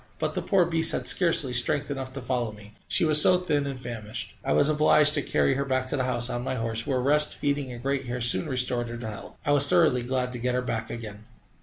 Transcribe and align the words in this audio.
But 0.17 0.33
the 0.33 0.41
poor 0.41 0.65
beast 0.65 0.93
had 0.93 1.07
scarcely 1.07 1.53
strength 1.53 1.91
enough 1.91 2.11
to 2.13 2.23
follow 2.23 2.51
me, 2.51 2.73
she 2.87 3.05
was 3.05 3.21
so 3.21 3.37
thin 3.37 3.67
and 3.67 3.79
famished. 3.79 4.33
I 4.43 4.51
was 4.51 4.67
obliged 4.67 5.13
to 5.13 5.21
carry 5.21 5.53
her 5.53 5.63
back 5.63 5.85
to 5.89 5.95
the 5.97 6.05
house 6.05 6.27
on 6.27 6.43
my 6.43 6.55
horse, 6.55 6.87
where 6.87 6.99
rest, 6.99 7.35
feeding, 7.35 7.71
and 7.71 7.83
great 7.83 8.07
care 8.07 8.19
soon 8.19 8.49
restored 8.49 8.89
her 8.89 8.97
to 8.97 9.07
health. 9.07 9.37
I 9.45 9.51
was 9.51 9.67
thoroughly 9.67 10.01
glad 10.01 10.33
to 10.33 10.39
get 10.39 10.55
her 10.55 10.63
back 10.63 10.89
again. 10.89 11.25